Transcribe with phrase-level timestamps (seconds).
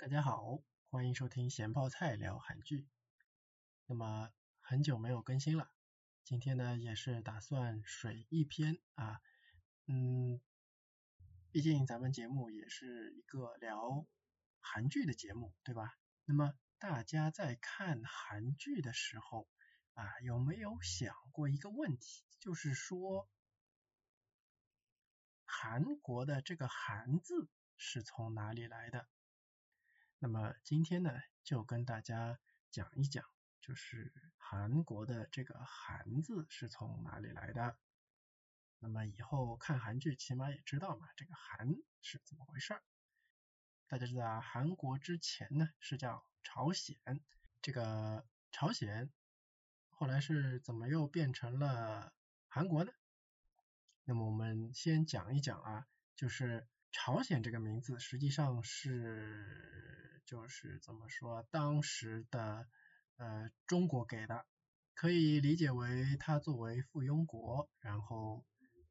[0.00, 2.88] 大家好，欢迎收听咸泡菜聊韩剧。
[3.84, 5.70] 那么很久没有更新了，
[6.24, 9.20] 今天呢也是打算水一篇啊，
[9.84, 10.40] 嗯，
[11.50, 14.06] 毕竟咱们节目也是一个聊
[14.58, 15.98] 韩剧的节目，对吧？
[16.24, 19.50] 那么大家在看韩剧的时候
[19.92, 23.28] 啊，有没有想过一个问题，就是说
[25.44, 29.06] 韩国的这个韩字是从哪里来的？
[30.22, 32.38] 那么今天呢，就跟大家
[32.70, 33.24] 讲一讲，
[33.62, 37.78] 就是韩国的这个韩字是从哪里来的。
[38.80, 42.82] 那么以后看韩剧起码也知道嘛，这个韩是怎么回事儿。
[43.88, 46.98] 大家知道，韩国之前呢是叫朝鲜，
[47.62, 49.10] 这个朝鲜
[49.88, 52.12] 后来是怎么又变成了
[52.46, 52.92] 韩国呢？
[54.04, 59.96] 那么我们先讲一讲啊，就是朝鲜这个名字实际上是。
[60.26, 62.68] 就是怎么说，当时的
[63.16, 64.46] 呃中国给的，
[64.94, 68.44] 可以理解为它作为附庸国，然后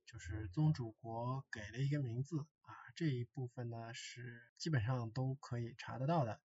[0.05, 6.41] 就是宗主国给了一个名字啊，这一部分呢是基本上都可以查得到的。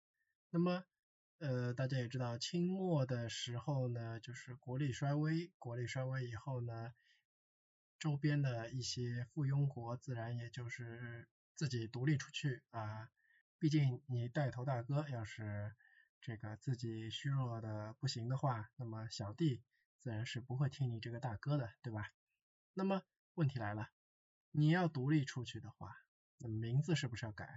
[0.49, 0.83] 那么
[1.38, 6.91] 呃大家也知道，清末的时候呢，就是国力衰微，国力衰微以后呢，
[7.97, 11.30] 周边的一些附庸国自然也就是
[11.62, 13.08] 自己独立出去啊。
[13.59, 15.76] 毕竟你带头大哥要是
[16.20, 19.62] 这个自己虚弱的不行的话，那么小弟
[20.00, 22.09] 自然是不会听你这个大哥的，对吧？
[22.73, 23.04] 那么
[23.36, 23.92] 问题来了，
[24.50, 25.95] 你要独立出去的话，
[26.39, 27.54] 那名字是不是要改啊？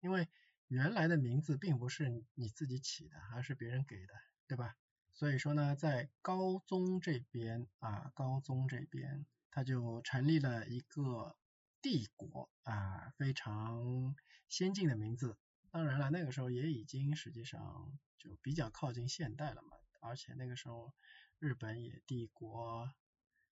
[0.00, 0.30] 因为
[0.68, 4.14] 原来的名字并不是你自己起的，而是别人给的，
[4.46, 4.78] 对吧？
[5.12, 11.36] 所以说呢，在高宗这边啊，高宗这边他就成立了一个
[11.82, 14.14] 帝国啊，非常
[14.48, 15.36] 先进的名字。
[15.72, 20.94] 当然了，那个时候也已经实际上就比较靠近现代了嘛，而且那个时候
[21.38, 22.88] 日本也帝国，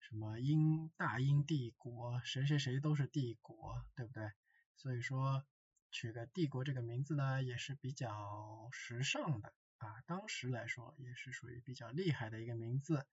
[0.01, 4.33] 什么英大英帝国，谁谁谁都是帝国，对不对？
[4.77, 5.45] 所以说
[5.91, 13.07] 取个帝国这个名字呢，也是比较时尚的啊，当时来说也是属于比较厉害的一个名字。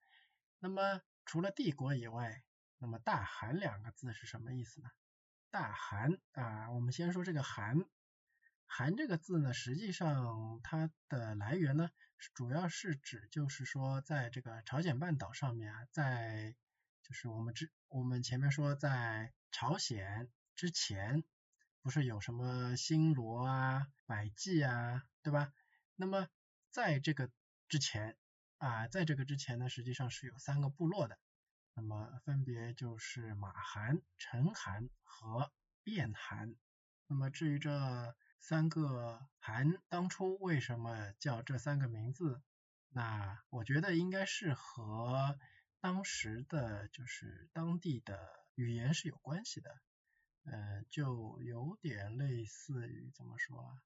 [0.58, 2.42] 那么除了帝国以外，
[2.78, 4.90] 那么大韩两个字是什么意思呢？
[5.52, 7.84] 大韩啊，我们先说这个韩。
[8.64, 11.90] 韩这个字呢，实际上它的来源呢，
[12.32, 16.56] 主要是指就是说，在这个朝鲜半岛上面啊，在
[17.02, 21.22] 就是我们之我们前面说在朝鲜之前，
[21.82, 25.52] 不是有什么新罗啊、百济啊，对吧？
[25.96, 26.28] 那么
[26.70, 27.30] 在这个
[27.68, 28.16] 之前
[28.56, 31.18] 啊，在这个之前呢，实际上是有三个部落的，
[31.74, 35.52] 那么分别就是马韩、陈韩和
[35.84, 36.54] 卞韩。
[37.06, 42.42] 那么至于这三个韩当初为什么叫这三个名字？
[42.88, 45.38] 那我觉得应该是和
[45.80, 49.80] 当时的就是当地的语言是有关系的，
[50.44, 53.82] 呃，就有点类似于怎么说啊？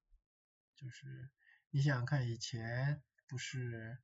[0.74, 1.30] 就是
[1.70, 3.98] 你想想看，以前不是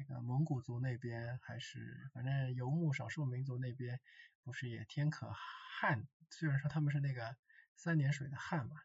[0.00, 4.00] 那个蒙古族那边，还是反正游牧少数民族那边，
[4.42, 6.08] 不是也天可汗？
[6.30, 7.36] 虽然说他们是那个
[7.76, 8.76] 三点水的汉嘛。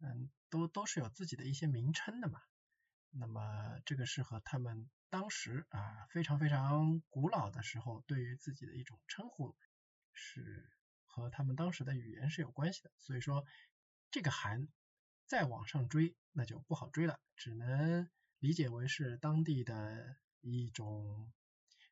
[0.00, 2.40] 嗯，都都是有自己的一些名称的嘛。
[3.10, 9.54] 那么这个是和他们当时啊非常非常古老的时候对于自己的一种称呼，
[10.12, 10.70] 是
[11.04, 12.90] 和他们当时的语言是有关系的。
[12.98, 13.44] 所以说
[14.10, 14.66] 这个韩
[15.26, 18.08] 再往上追那就不好追了，只能
[18.38, 20.16] 理解为是当地的
[20.50, 21.32] 一种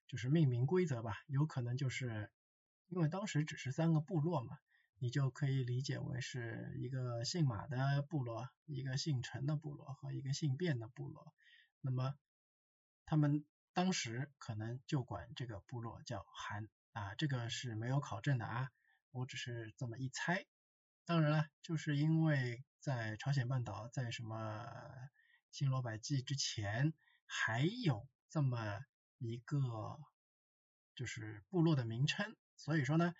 [0.06, 1.16] 就是命名规则吧。
[1.26, 2.30] 有可能就是
[2.88, 4.58] 因为当时只是三个部落嘛。
[4.98, 11.34] 你就可以理解为是一个姓马的部落，一个姓陈的部落和一个姓卞的部落。
[11.80, 12.14] 那么
[13.04, 18.70] 他们当时可能就管这个部落叫韩啊，这个是没有考证的啊，
[19.10, 20.46] 我只是这么一猜。
[21.04, 24.64] 当然了，就是因为在朝鲜半岛，在什么
[25.50, 26.94] 新罗百济之前，
[27.26, 28.80] 还有这么
[29.18, 29.58] 一个
[30.96, 33.14] 就是部落的名称，所以说呢。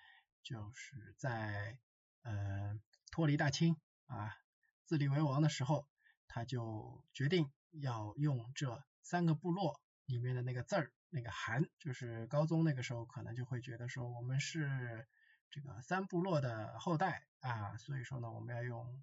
[0.45, 1.79] 就是在
[2.23, 2.77] 呃
[3.09, 3.77] 脱离大清
[4.07, 4.35] 啊
[4.83, 5.87] 自立为王的时候，
[6.27, 15.07] 他就决定要用这三个部落里面的那个字儿，那个韩，就是高宗那个时候可能就会觉得说我们是
[15.49, 19.01] 这个三部落的后代啊，所以说呢我们要用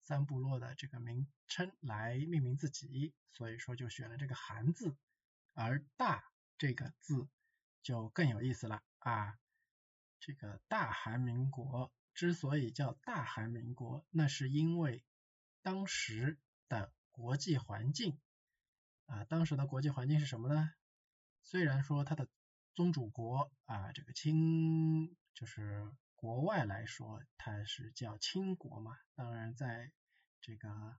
[0.00, 4.96] 三部落的这个名称来命名自己，所以说就选了这个韩字，
[5.60, 6.24] 而大
[6.56, 7.28] 这个字
[7.82, 9.36] 就更有意思了啊。
[10.20, 15.04] 这个大韩民国之所以叫大韩民国，那是因为
[15.60, 16.38] 当时
[16.68, 18.20] 的国际环境
[19.06, 20.72] 啊，当时的国际环境是什么呢？
[21.42, 22.28] 虽然说它的
[22.74, 29.90] 宗主国啊，这个清就是国外来说，它是叫清国嘛，当然在
[30.40, 30.98] 这个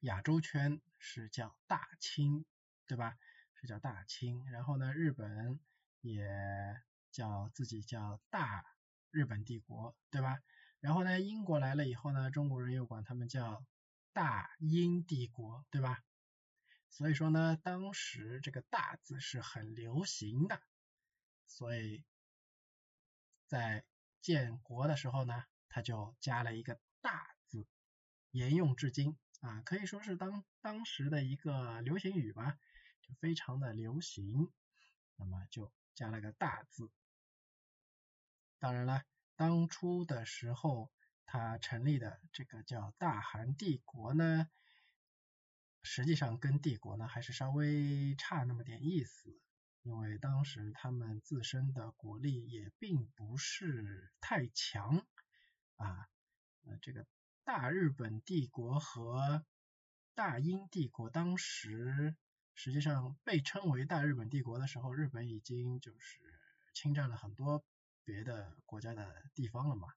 [0.00, 2.44] 亚洲圈是叫大清，
[2.86, 3.18] 对吧？
[3.60, 5.60] 是叫大清，然后呢，日本
[6.00, 6.26] 也
[7.10, 8.64] 叫自己叫大
[9.10, 10.38] 日本帝国，对吧？
[10.80, 13.62] 然后呢，英国来了以后呢，中国人又管他们叫
[14.14, 16.02] 大英帝国，对吧？
[16.88, 20.62] 所以说呢，当时这个大字是很流行的，
[21.46, 22.02] 所以
[23.46, 23.84] 在
[24.22, 27.68] 建国的时候呢，他就加了一个大字，
[28.30, 32.58] 沿用至今啊，可以说是当当时的一个流行语吧，
[33.18, 34.52] 非常的流行，
[35.16, 36.90] 那么就加了个大字。
[38.58, 39.04] 当然了。
[39.36, 40.92] 当初的时候，
[41.24, 44.50] 他成立的这个叫大韩帝国呢，
[45.82, 49.40] 实际上跟帝国呢还是稍微差那么点意思，
[49.80, 55.06] 因为当时他们自身的国力也并不是太强
[55.76, 56.10] 啊，
[56.66, 57.06] 呃，这个
[57.42, 59.46] 大日本帝国和
[60.14, 62.14] 大英帝国当时
[62.62, 66.18] 实际上被称为大日本帝国的时候，日本已经就是
[66.74, 67.64] 侵占了很多。
[68.02, 69.88] 别的国家的地方了嘛，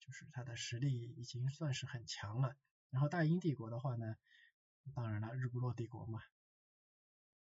[0.00, 2.56] 就是它的实力已经算是很强了。
[2.90, 4.16] 然后大英帝国的话呢，
[4.92, 6.20] 当然了，日不落帝国嘛，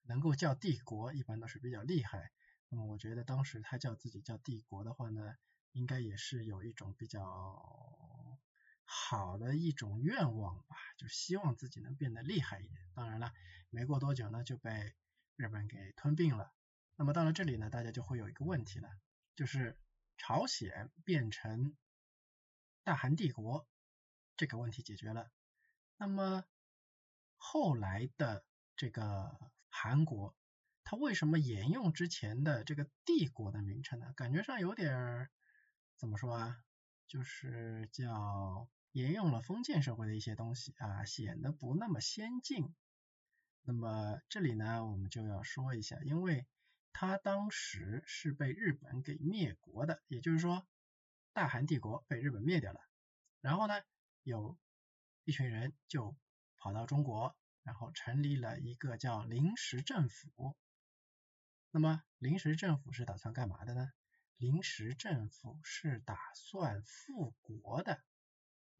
[0.03, 2.31] 能够叫帝国一般都是比较厉害。
[2.67, 5.35] 那么我觉得当时他叫自己叫帝国的话呢，
[5.71, 7.21] 应该也是有一种比较
[8.83, 12.81] 好的一种愿望吧，就希望自己能变得厉害一点。
[12.93, 13.33] 当然了，
[13.69, 14.93] 没过多久呢就被
[15.35, 16.53] 日本给吞并了。
[16.95, 18.89] 那么到了这里呢，大家就会有一个问题了，
[19.35, 19.77] 就是。
[20.23, 21.75] 朝鲜变成
[22.83, 23.67] 大韩帝国，
[24.37, 25.31] 这个问题解决了。
[25.97, 26.45] 那么
[27.37, 28.45] 后来的
[28.75, 29.35] 这个
[29.67, 30.35] 韩国，
[30.83, 34.13] 它为什么沿用之前的这个帝国的名称呢？
[34.15, 35.27] 感觉上有点
[35.97, 36.63] 怎么说啊？
[37.07, 42.73] 就是叫沿用了封建社会的一些东西啊，显得不那么先进。
[43.63, 46.47] 那么这里呢，我们就要说一下，因为。
[46.93, 50.67] 他当时是被日本给灭国的，也就是说，
[51.31, 52.81] 大韩帝国被日本灭掉了。
[53.39, 53.81] 然后呢，
[54.23, 54.59] 有
[55.23, 56.17] 一群人就
[56.57, 57.33] 跑到中国，
[57.63, 60.57] 然后成立了一个叫临时政府。
[61.71, 63.89] 那么临时政府是打算干嘛的呢？
[64.35, 68.03] 临时政府是打算复国的。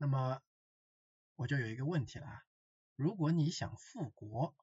[0.01, 0.41] 那么
[1.35, 2.43] 我就有一个问题了啊，
[2.95, 4.55] 如果你想复国，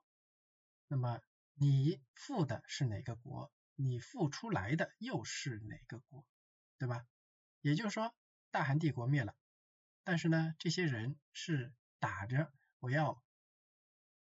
[0.89, 1.21] 那么。
[1.61, 3.53] 你富的是哪个国？
[3.75, 6.25] 你复出来的又是哪个国？
[6.79, 7.05] 对吧？
[7.63, 8.15] 也就是说，
[8.53, 9.35] 大韩帝国灭了，
[10.05, 13.21] 但是呢，这些人是打着我要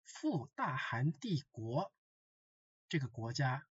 [0.05, 1.95] 复大韩帝国
[2.91, 3.67] 这个国家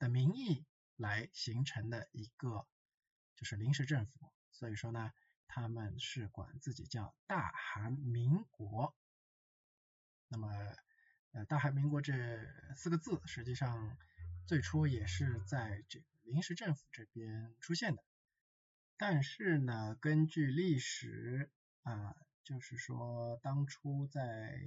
[0.00, 0.66] 的名义
[0.96, 2.66] 来形成的一个
[3.36, 5.12] 就是临时政府，所以说呢，
[5.56, 8.94] 他们是管自己叫大韩民国。
[10.28, 10.48] 那么。
[11.32, 12.14] 呃，大韩民国这
[12.76, 13.98] 四个字，实际上
[14.46, 18.02] 最初也是在这个临时政府这边出现的。
[18.96, 21.50] 但是呢，根据历史
[21.82, 24.58] 啊，就是说当初在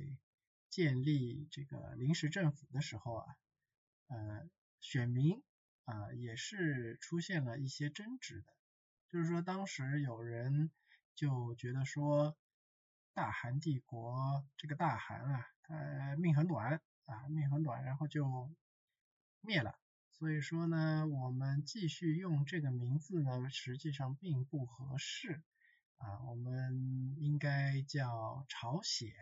[0.69, 3.35] 建立这个临时政府的时候啊，
[4.09, 4.47] 呃，
[4.79, 5.41] 选民
[5.85, 8.53] 啊也是出现了一些争执的。
[9.07, 10.69] 就是说当时有人
[11.19, 12.38] 就觉得说，
[13.13, 15.45] 大韩帝国这个大韩啊。
[15.67, 18.49] 呃，命很短啊，命很短，然后就
[19.41, 19.77] 灭了。
[20.11, 25.43] 所以说呢，我们继续用这个名字呢，实际上并不合适
[25.97, 26.21] 啊。
[26.21, 29.13] 我们应该叫朝鲜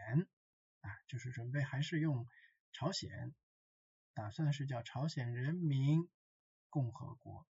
[0.82, 2.28] 啊，就是准备还是用
[2.74, 3.34] 朝鲜，
[4.14, 6.08] 打算是叫朝鲜人民
[6.70, 7.48] 共和国，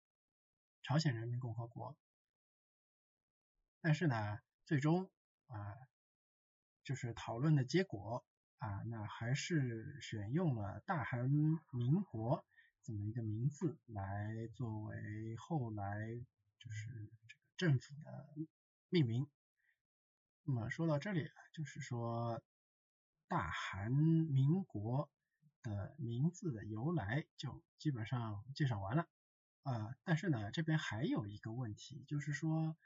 [0.81, 1.95] 朝鲜人民共和国。
[3.81, 5.09] 但是呢，最终
[5.47, 5.75] 啊，
[6.83, 8.25] 就是讨论的结果。
[8.57, 12.45] 啊，那还是选用了大韩民国
[12.83, 15.97] 这么一个名字来作为后来
[16.59, 18.35] 就是这个政府的
[18.89, 19.27] 命名。
[20.43, 22.39] 那么说到这里啊，就是说
[23.27, 25.09] 大韩民国
[25.63, 29.07] 的名字的由来就基本上介绍完了
[29.63, 29.95] 啊。
[30.03, 32.77] 但是呢，这边还有一个问题，就是说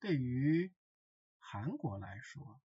[0.00, 0.72] 对于
[1.38, 2.60] 韩国来说。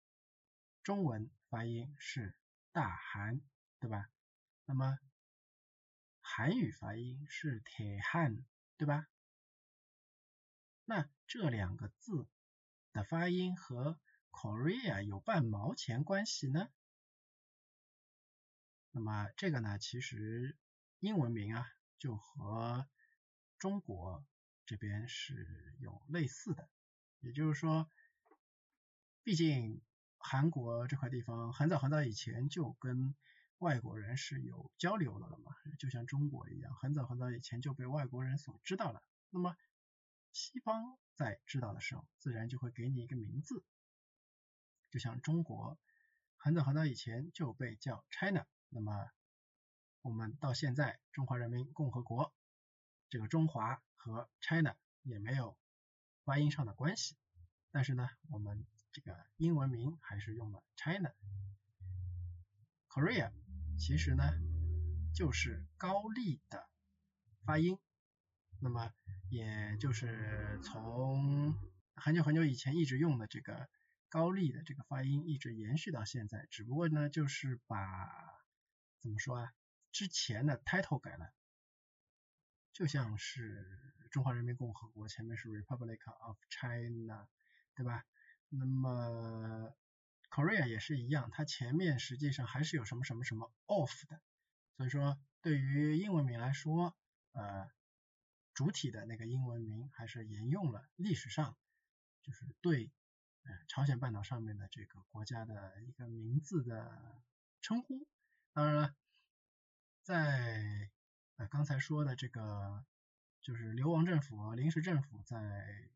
[0.84, 2.36] 中文发音是
[2.72, 3.40] 大韩，
[3.80, 4.10] 对吧？
[4.66, 4.98] 那么
[6.20, 8.44] 韩语发音是铁汉，
[8.78, 9.08] 对吧？
[10.86, 12.28] 那这两个字
[12.92, 14.00] 的发音和
[14.32, 16.68] Korea 有半毛钱关系呢？
[18.90, 20.58] 那么这个呢，其实
[20.98, 22.90] 英文名啊，就和
[23.60, 24.26] 中国
[24.66, 26.68] 这边是有类似的，
[27.22, 27.90] 也就是说，
[29.24, 29.82] 毕竟
[30.18, 33.16] 韩国这块地方很早很早以前就跟
[33.60, 39.04] 外国人是有交流的了嘛，就像中国一样，很早很早以前就被外国人所知道了。
[39.30, 39.56] 那么
[40.32, 43.64] 西方在知道的时候，自然就会给你一个名字。
[44.90, 45.80] 就像中国
[46.38, 49.12] 很早很早以前就被叫 China，那么
[50.02, 52.34] 我们到现在中华人民共和国，
[53.10, 55.56] 这个中华和 China 也没有
[56.32, 57.18] 发音上的关系，
[57.72, 61.14] 但是呢，我们这个英文名还是用了 China。
[62.88, 63.34] Korea
[63.78, 64.24] 其实呢
[65.14, 66.70] 就是高丽的
[67.44, 67.78] 发音，
[68.62, 68.94] 那么
[69.30, 71.54] 也就是从
[71.96, 73.68] 很久很久以前一直用的这个。
[74.08, 78.10] 高丽的这个发音一直延续到现在，只不过呢，就是把
[79.02, 79.52] 怎么说啊，
[79.92, 81.34] 之前的 title 改了，
[82.74, 83.66] 就像是
[84.12, 87.28] 中华人民共和国前面是 Republic of China，
[87.76, 88.06] 对吧？
[88.50, 89.74] 那么
[90.30, 94.22] Korea 也是一样，它前面实际上还是有什么什么什么 of 的，
[94.78, 96.96] 所以说对于英文名来说，
[97.32, 97.70] 呃，
[98.54, 101.58] 主体的那个英文名还是沿用了历史上
[102.22, 102.92] 就是对。
[103.68, 107.24] 朝鲜半岛上面的这个国家的一个名字的
[107.60, 108.08] 称呼，
[108.54, 108.96] 当然了，
[110.04, 110.92] 在
[111.50, 112.86] 刚才说的这个
[113.42, 115.90] 就是流亡政府、临时政府在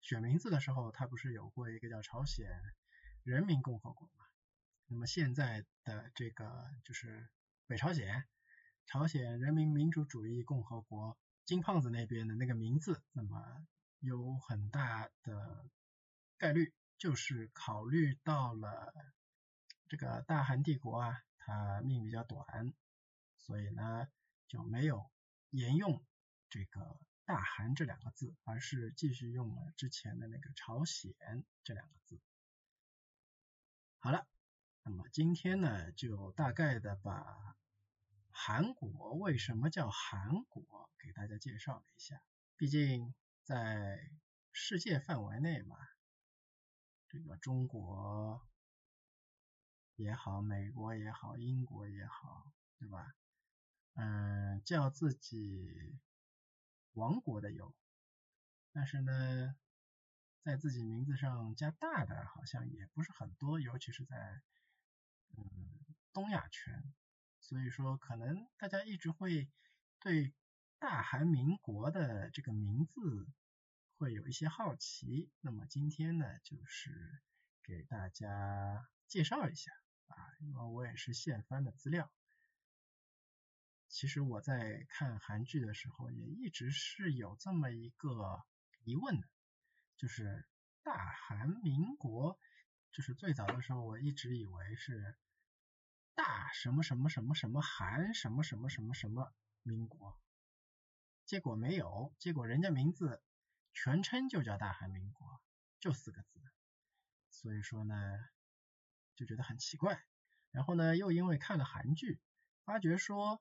[0.00, 2.48] 选名字的时候，他不是有过一个叫朝鲜
[3.22, 4.24] 人民共和国嘛？
[4.86, 7.28] 那么现在的这个就是
[7.66, 8.26] 北朝鲜
[8.86, 13.66] 朝鲜人民民主主义共和国金胖子那边的那个名字，那么
[14.00, 15.70] 有很大的
[16.36, 16.72] 概率。
[17.00, 18.92] 就是考虑到了
[19.88, 22.74] 这个大韩帝国啊，它命比较短，
[23.38, 24.06] 所以呢
[24.50, 25.08] 就没有
[25.50, 26.04] 沿用
[26.48, 31.14] 这个大韩这两个字，而是继续用了之前的那个朝鲜
[31.62, 32.20] 这两个字。
[34.00, 34.26] 好了，
[34.82, 37.56] 那么今天呢就大概的把
[38.32, 42.20] 韩国为什么叫韩国给大家介绍了一下，
[42.56, 43.14] 毕竟
[43.44, 44.10] 在
[44.50, 45.76] 世界范围内嘛。
[47.06, 48.44] 这个中国
[49.94, 53.14] 也好，美国也好，英国也好，对吧？
[53.94, 55.98] 嗯，叫自己
[56.92, 57.74] 王国的有，
[58.72, 59.56] 但是呢，
[60.42, 64.42] 在自己名字上加大的好像也不是很多，尤其是在
[65.36, 65.44] 嗯
[66.12, 66.92] 东亚圈，
[67.38, 69.48] 所以说可能大家一直会
[69.98, 70.34] 对
[70.78, 73.28] 大韩民国的这个名字。
[74.00, 77.20] 会有一些好奇，那么今天呢，就是
[77.62, 79.70] 给大家介绍一下
[80.06, 82.10] 啊，因为我也是现翻的资料。
[83.90, 88.42] 其实我在看韩剧的时候，也一直是有这么一个
[88.84, 89.28] 疑问的，
[89.96, 90.48] 就是
[90.82, 92.38] 大韩民国，
[92.92, 95.18] 就是最早的时候，我一直以为是
[96.14, 100.18] 大什么什么什么什么韩什么什么什么什么民国，
[101.26, 103.22] 结果没有，结果人家名字。
[103.72, 105.40] 全称就叫大韩民国，
[105.78, 106.40] 就四个字，
[107.30, 107.94] 所以说呢，
[109.14, 110.04] 就觉得很奇怪。
[110.50, 112.20] 然后呢，又因为看了韩剧，
[112.64, 113.40] 发觉说，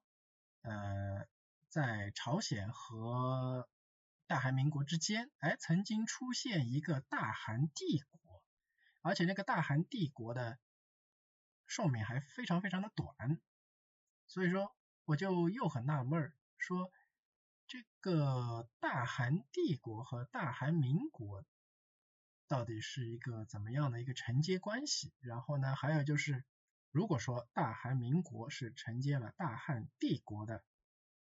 [0.61, 1.27] 呃，
[1.69, 3.67] 在朝鲜和
[4.27, 8.43] 大韩民国之间，哎，曾经出现一个大韩帝国，
[9.01, 10.59] 而且那个大韩帝国的
[11.67, 13.39] 寿命还非常非常的短，
[14.27, 14.75] 所以说
[15.05, 16.91] 我就又很纳闷，说。
[17.71, 21.45] 这个大韩帝国和大韩民国
[22.47, 25.13] 到底是一个怎么样的一个承接关系？
[25.19, 26.43] 然后呢，还有就是，
[26.91, 30.63] 如果说大韩民国是承接了大汉帝国的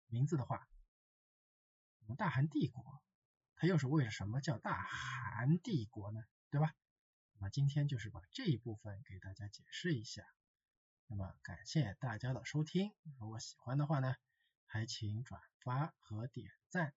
[0.06, 0.68] 名字的话，
[2.00, 3.02] 那么大韩帝国
[3.56, 6.20] 它又是为了什么叫大韩帝国呢？
[6.50, 6.74] 对吧？
[7.32, 10.22] 那么今天就是把这一部分给大家解释一下。
[11.06, 14.14] 那么感谢大家的收听，如果喜欢的话呢？
[14.66, 16.94] 还请转发和点赞。